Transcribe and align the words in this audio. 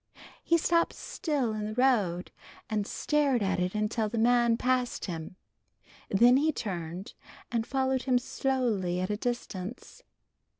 He 0.43 0.57
stopped 0.57 0.93
still 0.93 1.53
in 1.53 1.63
the 1.65 1.73
road 1.75 2.31
and 2.71 2.87
stared 2.87 3.43
at 3.43 3.59
it 3.59 3.75
until 3.75 4.09
the 4.09 4.17
man 4.17 4.57
passed 4.57 5.05
him, 5.05 5.35
then 6.09 6.37
he 6.37 6.51
turned 6.51 7.13
and 7.51 7.67
followed 7.67 8.01
him 8.05 8.17
slowly 8.17 8.99
at 8.99 9.11
a 9.11 9.15
distance. 9.17 10.01